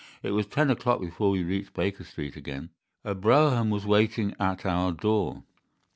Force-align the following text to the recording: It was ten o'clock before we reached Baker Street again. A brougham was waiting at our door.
It 0.23 0.31
was 0.31 0.47
ten 0.47 0.71
o'clock 0.71 0.99
before 0.99 1.29
we 1.29 1.43
reached 1.43 1.75
Baker 1.75 2.03
Street 2.03 2.35
again. 2.35 2.71
A 3.03 3.13
brougham 3.13 3.69
was 3.69 3.85
waiting 3.85 4.33
at 4.39 4.65
our 4.65 4.91
door. 4.91 5.43